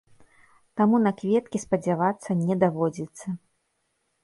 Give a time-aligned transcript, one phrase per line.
[0.79, 3.25] Таму на кветкі спадзявацца не даводзіцца.